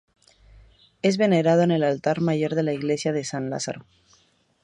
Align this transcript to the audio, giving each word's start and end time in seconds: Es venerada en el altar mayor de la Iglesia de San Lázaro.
Es 1.03 1.17
venerada 1.19 1.63
en 1.63 1.69
el 1.69 1.83
altar 1.83 2.21
mayor 2.21 2.55
de 2.55 2.63
la 2.63 2.73
Iglesia 2.73 3.11
de 3.13 3.23
San 3.23 3.51
Lázaro. 3.51 3.85